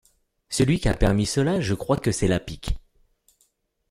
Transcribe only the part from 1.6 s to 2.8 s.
je crois que c'est Lapicque.